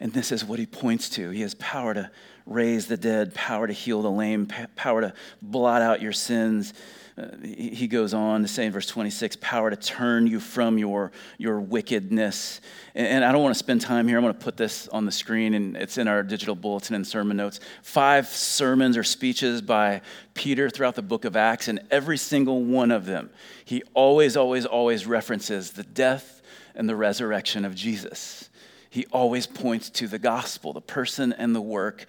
[0.00, 1.30] And this is what he points to.
[1.30, 2.10] He has power to
[2.46, 6.72] raise the dead, power to heal the lame, power to blot out your sins.
[7.18, 11.12] uh, he goes on to say in verse 26 power to turn you from your,
[11.36, 12.62] your wickedness.
[12.94, 14.16] And, I don't want to spend time here.
[14.16, 17.06] I'm going to put this on the screen, and it's in our digital bulletin and
[17.06, 17.60] sermon notes.
[17.82, 20.00] Five sermons or speeches by
[20.32, 23.30] Peter throughout the book of Acts, and every single one of them,
[23.64, 26.42] he always, always, always references the death
[26.74, 28.49] and the resurrection of Jesus.
[28.90, 32.06] He always points to the gospel, the person and the work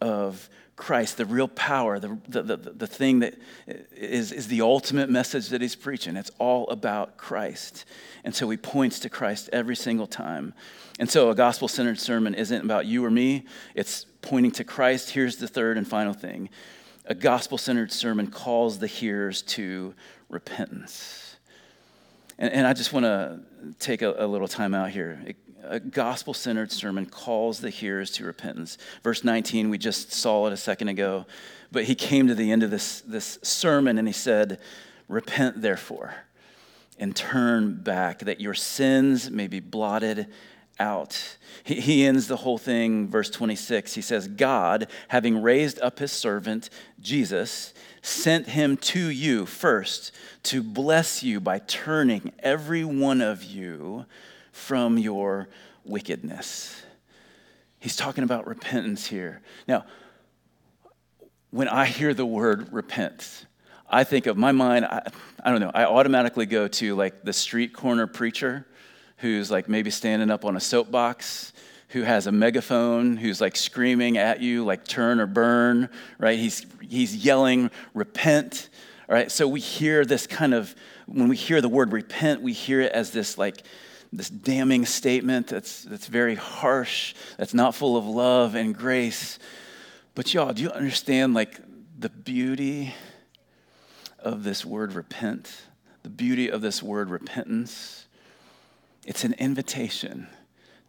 [0.00, 3.36] of Christ, the real power, the, the, the, the, thing that
[3.94, 6.16] is, is the ultimate message that he's preaching.
[6.16, 7.84] It's all about Christ.
[8.24, 10.52] And so he points to Christ every single time.
[10.98, 13.44] And so a gospel centered sermon isn't about you or me,
[13.74, 15.10] it's pointing to Christ.
[15.10, 16.48] Here's the third and final thing
[17.06, 19.94] a gospel centered sermon calls the hearers to
[20.28, 21.36] repentance.
[22.38, 23.40] And, and I just want to
[23.78, 25.20] take a, a little time out here.
[25.26, 25.36] It,
[25.68, 28.78] a gospel centered sermon calls the hearers to repentance.
[29.02, 31.26] Verse 19, we just saw it a second ago,
[31.72, 34.58] but he came to the end of this, this sermon and he said,
[35.08, 36.14] Repent therefore
[36.98, 40.28] and turn back, that your sins may be blotted
[40.78, 41.36] out.
[41.62, 43.94] He, he ends the whole thing, verse 26.
[43.94, 50.12] He says, God, having raised up his servant, Jesus, sent him to you first
[50.44, 54.06] to bless you by turning every one of you
[54.54, 55.48] from your
[55.84, 56.80] wickedness.
[57.80, 59.42] He's talking about repentance here.
[59.66, 59.84] Now,
[61.50, 63.46] when I hear the word repent,
[63.90, 65.10] I think of my mind, I,
[65.42, 68.64] I don't know, I automatically go to like the street corner preacher
[69.18, 71.52] who's like maybe standing up on a soapbox,
[71.88, 75.88] who has a megaphone, who's like screaming at you, like turn or burn,
[76.18, 76.38] right?
[76.38, 78.68] He's, he's yelling, repent,
[79.08, 79.30] right?
[79.30, 80.74] So we hear this kind of,
[81.06, 83.64] when we hear the word repent, we hear it as this like,
[84.16, 89.38] this damning statement that's, that's very harsh, that's not full of love and grace.
[90.14, 91.60] But y'all, do you understand like
[91.98, 92.94] the beauty
[94.18, 95.52] of this word repent?
[96.04, 98.06] The beauty of this word repentance?
[99.04, 100.28] It's an invitation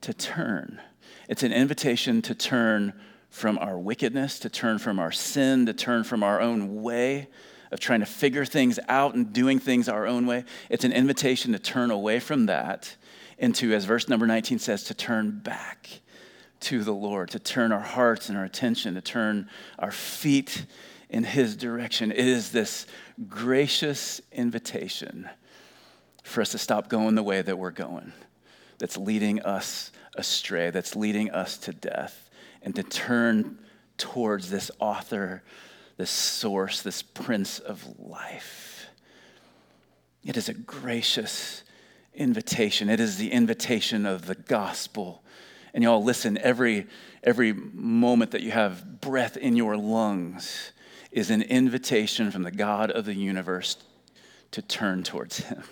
[0.01, 0.79] to turn.
[1.27, 2.93] It's an invitation to turn
[3.29, 7.27] from our wickedness, to turn from our sin, to turn from our own way
[7.71, 10.45] of trying to figure things out and doing things our own way.
[10.69, 12.95] It's an invitation to turn away from that
[13.37, 15.89] into, as verse number 19 says, to turn back
[16.61, 20.65] to the Lord, to turn our hearts and our attention, to turn our feet
[21.09, 22.11] in His direction.
[22.11, 22.87] It is this
[23.27, 25.29] gracious invitation
[26.23, 28.13] for us to stop going the way that we're going,
[28.79, 32.29] that's leading us astray, that's leading us to death,
[32.61, 33.59] and to turn
[33.97, 35.43] towards this author,
[35.97, 38.87] this source, this prince of life.
[40.23, 41.63] It is a gracious
[42.17, 42.89] invitation.
[42.89, 45.23] It is the invitation of the gospel.
[45.73, 46.87] And y'all listen, every
[47.23, 50.71] every moment that you have breath in your lungs
[51.11, 53.77] is an invitation from the God of the universe
[54.51, 55.63] to turn towards him,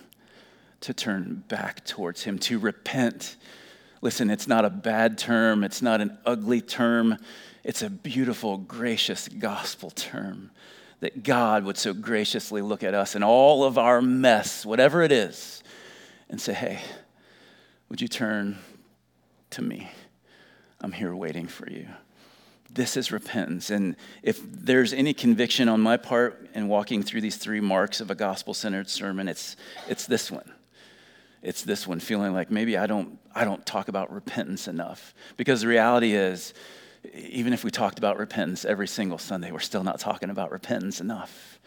[0.80, 3.36] to turn back towards him, to repent.
[4.02, 7.18] Listen, it's not a bad term, it's not an ugly term.
[7.64, 10.50] It's a beautiful, gracious gospel term
[11.00, 15.10] that God would so graciously look at us and all of our mess, whatever it
[15.10, 15.62] is,
[16.28, 16.80] and say, hey,
[17.88, 18.58] would you turn
[19.50, 19.90] to me?
[20.80, 21.86] I'm here waiting for you.
[22.70, 23.70] This is repentance.
[23.70, 28.10] And if there's any conviction on my part in walking through these three marks of
[28.10, 29.56] a gospel centered sermon, it's,
[29.88, 30.50] it's this one.
[31.40, 35.14] It's this one, feeling like maybe I don't, I don't talk about repentance enough.
[35.36, 36.54] Because the reality is,
[37.14, 41.00] even if we talked about repentance every single Sunday, we're still not talking about repentance
[41.00, 41.60] enough.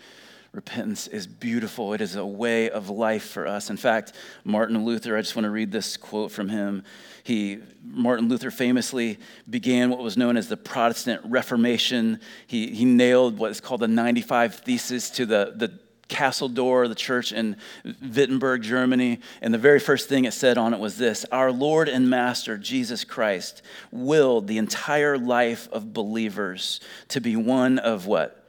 [0.58, 1.94] Repentance is beautiful.
[1.94, 3.70] It is a way of life for us.
[3.70, 6.84] In fact, Martin Luther, I just want to read this quote from him.
[7.22, 12.20] He, Martin Luther famously began what was known as the Protestant Reformation.
[12.48, 16.90] He, he nailed what is called the 95 Theses to the, the castle door of
[16.90, 17.58] the church in
[18.02, 19.20] Wittenberg, Germany.
[19.44, 22.58] And the very first thing it said on it was this Our Lord and Master,
[22.58, 26.80] Jesus Christ, willed the entire life of believers
[27.10, 28.44] to be one of what?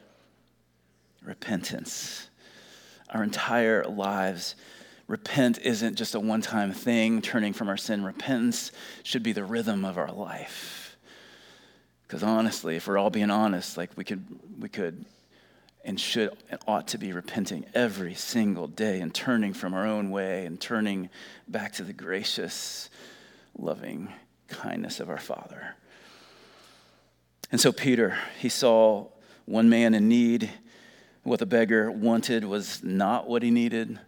[1.23, 2.29] Repentance.
[3.09, 4.55] Our entire lives.
[5.07, 8.03] Repent isn't just a one time thing, turning from our sin.
[8.03, 8.71] Repentance
[9.03, 10.97] should be the rhythm of our life.
[12.03, 14.25] Because honestly, if we're all being honest, like we could,
[14.59, 15.05] we could
[15.85, 20.11] and should and ought to be repenting every single day and turning from our own
[20.11, 21.09] way and turning
[21.47, 22.89] back to the gracious,
[23.57, 24.11] loving
[24.47, 25.75] kindness of our Father.
[27.51, 29.07] And so, Peter, he saw
[29.45, 30.51] one man in need
[31.29, 33.99] what the beggar wanted was not what he needed.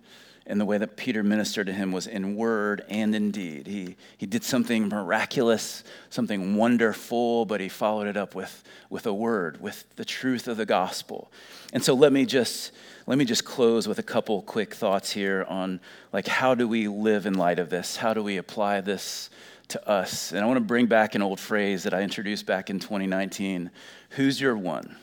[0.48, 3.68] And the way that Peter ministered to him was in word and in deed.
[3.68, 9.14] He, he did something miraculous, something wonderful, but he followed it up with, with a
[9.14, 11.32] word, with the truth of the gospel.
[11.72, 12.72] And so let me just
[13.08, 15.80] let me just close with a couple quick thoughts here on
[16.14, 17.98] like how do we live in light of this?
[17.98, 19.30] How do we apply this
[19.70, 20.32] to us?
[20.32, 23.70] And I want to bring back an old phrase that I introduced back in 2019.
[24.12, 24.98] Who's your one?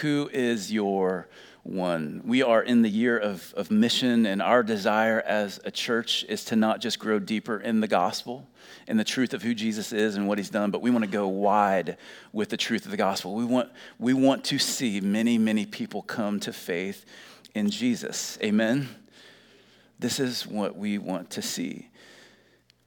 [0.00, 1.28] Who is your
[1.62, 2.22] one.
[2.24, 6.44] We are in the year of, of mission, and our desire as a church is
[6.46, 8.46] to not just grow deeper in the gospel
[8.88, 11.10] and the truth of who Jesus is and what he's done, but we want to
[11.10, 11.96] go wide
[12.32, 13.34] with the truth of the gospel.
[13.34, 17.04] We want, we want to see many, many people come to faith
[17.54, 18.38] in Jesus.
[18.42, 18.88] Amen?
[19.98, 21.88] This is what we want to see.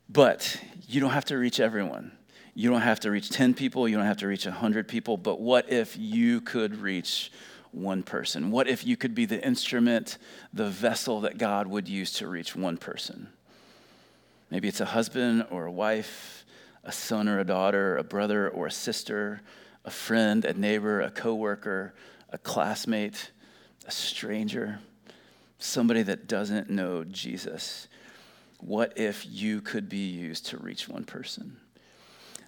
[0.10, 2.12] But you don't have to reach everyone.
[2.56, 3.88] You don't have to reach 10 people.
[3.88, 5.18] You don't have to reach 100 people.
[5.18, 7.32] But what if you could reach
[7.72, 8.52] one person?
[8.52, 10.18] What if you could be the instrument,
[10.54, 13.30] the vessel that God would use to reach one person?
[14.52, 16.46] Maybe it's a husband or a wife,
[16.84, 19.42] a son or a daughter, a brother or a sister,
[19.84, 21.96] a friend, a neighbor, a coworker,
[22.30, 23.32] a classmate,
[23.88, 24.80] a stranger,
[25.58, 27.88] somebody that doesn't know Jesus.
[28.60, 31.58] What if you could be used to reach one person?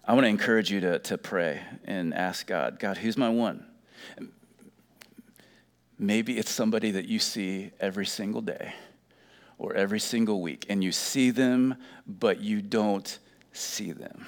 [0.07, 3.65] I want to encourage you to, to pray and ask God, God, who's my one?
[5.97, 8.75] Maybe it's somebody that you see every single day
[9.57, 11.75] or every single week, and you see them,
[12.05, 13.17] but you don't
[13.53, 14.27] see them.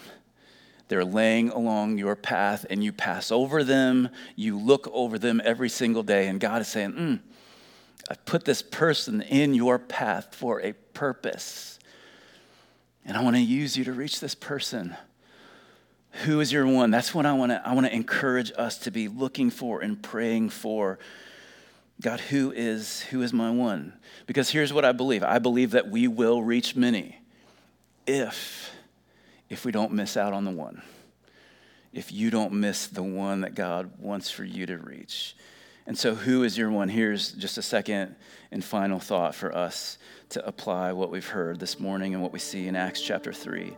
[0.87, 4.09] They're laying along your path, and you pass over them.
[4.35, 7.19] You look over them every single day, and God is saying, mm,
[8.09, 11.77] I've put this person in your path for a purpose.
[13.05, 14.95] And I want to use you to reach this person.
[16.25, 16.91] Who is your one?
[16.91, 20.01] That's what I want to I want to encourage us to be looking for and
[20.01, 20.99] praying for
[21.99, 23.93] God, who is, who is my one?
[24.27, 27.17] Because here's what I believe I believe that we will reach many
[28.05, 28.71] if,
[29.49, 30.81] if we don't miss out on the one.
[31.93, 35.35] If you don't miss the one that God wants for you to reach.
[35.87, 36.89] And so, who is your one?
[36.89, 38.15] Here's just a second
[38.51, 39.97] and final thought for us
[40.29, 43.75] to apply what we've heard this morning and what we see in Acts chapter 3.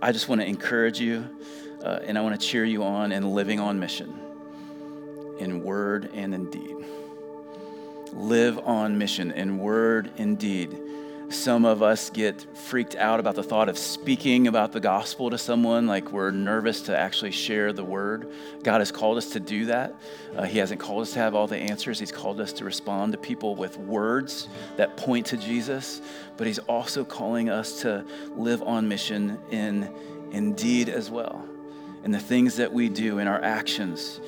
[0.00, 1.38] I just want to encourage you
[1.84, 4.18] uh, and I want to cheer you on in living on mission
[5.38, 6.76] in word and in deed
[8.12, 10.76] live on mission in word and deed.
[11.30, 15.38] Some of us get freaked out about the thought of speaking about the gospel to
[15.38, 18.32] someone, like we're nervous to actually share the word.
[18.64, 19.94] God has called us to do that.
[20.36, 23.12] Uh, he hasn't called us to have all the answers, He's called us to respond
[23.12, 26.02] to people with words that point to Jesus,
[26.36, 28.04] but He's also calling us to
[28.34, 29.88] live on mission in,
[30.32, 31.48] in deed as well,
[32.02, 34.20] in the things that we do, in our actions.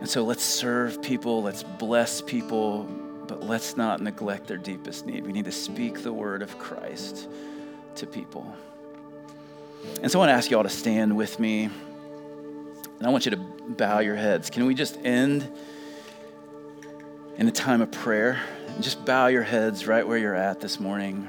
[0.00, 2.88] And so let's serve people, let's bless people,
[3.26, 5.26] but let's not neglect their deepest need.
[5.26, 7.28] We need to speak the word of Christ
[7.96, 8.54] to people.
[10.02, 11.64] And so I want to ask you all to stand with me.
[12.98, 14.50] And I want you to bow your heads.
[14.50, 15.50] Can we just end
[17.36, 18.40] in a time of prayer?
[18.68, 21.28] And just bow your heads right where you're at this morning.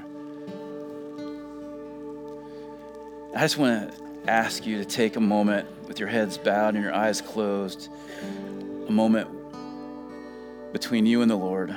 [3.35, 6.83] I just want to ask you to take a moment with your heads bowed and
[6.83, 7.89] your eyes closed
[8.87, 9.29] a moment
[10.75, 11.73] between you and the Lord.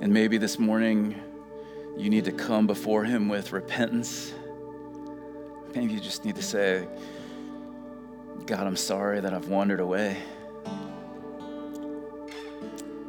[0.00, 1.20] And maybe this morning
[1.98, 4.32] you need to come before Him with repentance.
[5.74, 6.88] Maybe you just need to say,
[8.46, 10.16] God, I'm sorry that I've wandered away.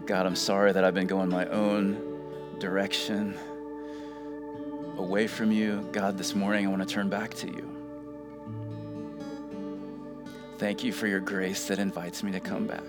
[0.06, 2.20] God, I'm sorry that I've been going my own
[2.60, 3.40] direction
[4.98, 5.88] away from you.
[5.94, 7.78] God, this morning I want to turn back to you.
[10.58, 12.84] Thank you for your grace that invites me to come back.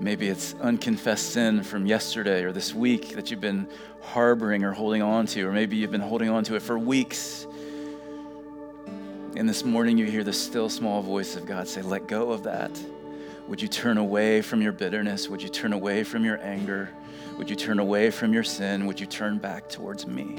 [0.00, 3.68] Maybe it's unconfessed sin from yesterday or this week that you've been
[4.00, 7.46] harboring or holding on to, or maybe you've been holding on to it for weeks.
[9.36, 12.44] And this morning you hear the still small voice of God say, Let go of
[12.44, 12.70] that.
[13.46, 15.28] Would you turn away from your bitterness?
[15.28, 16.88] Would you turn away from your anger?
[17.36, 18.86] Would you turn away from your sin?
[18.86, 20.34] Would you turn back towards me?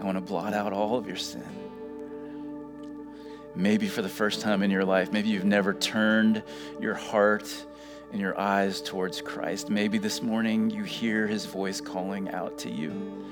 [0.00, 1.63] I want to blot out all of your sin.
[3.56, 6.42] Maybe for the first time in your life, maybe you've never turned
[6.80, 7.66] your heart
[8.12, 9.70] and your eyes towards Christ.
[9.70, 13.24] Maybe this morning you hear his voice calling out to you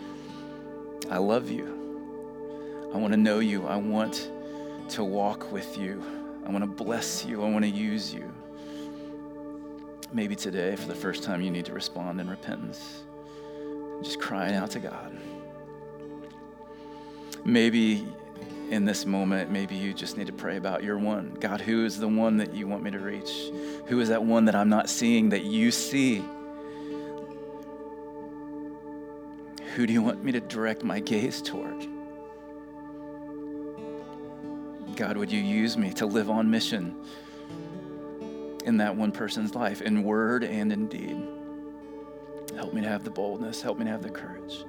[1.12, 2.90] I love you.
[2.94, 3.66] I want to know you.
[3.66, 4.30] I want
[4.90, 6.02] to walk with you.
[6.46, 7.44] I want to bless you.
[7.44, 8.32] I want to use you.
[10.10, 13.02] Maybe today, for the first time, you need to respond in repentance,
[14.02, 15.18] just crying out to God.
[17.44, 18.06] Maybe
[18.72, 21.36] in this moment, maybe you just need to pray about your one.
[21.38, 23.50] God, who is the one that you want me to reach?
[23.88, 26.24] Who is that one that I'm not seeing that you see?
[29.74, 31.86] Who do you want me to direct my gaze toward?
[34.96, 36.96] God, would you use me to live on mission
[38.64, 41.22] in that one person's life, in word and in deed?
[42.56, 44.64] Help me to have the boldness, help me to have the courage.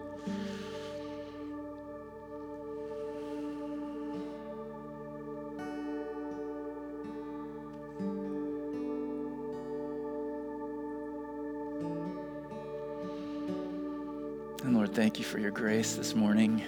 [14.94, 16.62] Thank you for your grace this morning.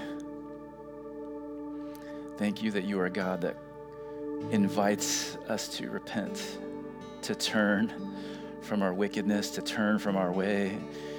[2.38, 3.56] Thank you that you are a God that
[4.50, 6.58] invites us to repent,
[7.22, 7.94] to turn
[8.62, 10.76] from our wickedness, to turn from our way,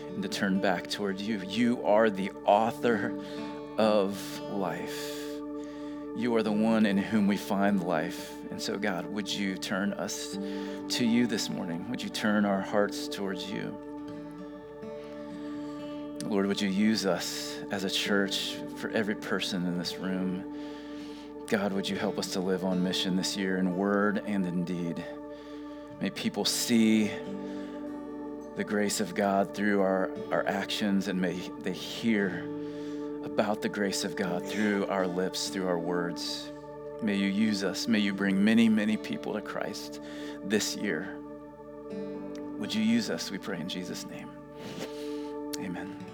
[0.09, 1.41] and to turn back toward you.
[1.47, 3.15] You are the author
[3.79, 5.17] of life.
[6.17, 8.33] You are the one in whom we find life.
[8.51, 10.37] And so, God, would you turn us
[10.89, 11.89] to you this morning?
[11.89, 13.79] Would you turn our hearts towards you?
[16.37, 20.45] Lord, would you use us as a church for every person in this room?
[21.49, 24.63] God, would you help us to live on mission this year in word and in
[24.63, 25.03] deed?
[25.99, 27.11] May people see
[28.55, 32.45] the grace of God through our, our actions, and may they hear
[33.25, 36.53] about the grace of God through our lips, through our words.
[37.01, 37.89] May you use us.
[37.89, 40.03] May you bring many, many people to Christ
[40.45, 41.17] this year.
[42.59, 44.29] Would you use us, we pray in Jesus' name.
[45.61, 46.06] Amen.